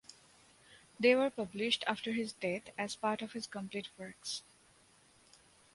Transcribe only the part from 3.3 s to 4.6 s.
his complete works.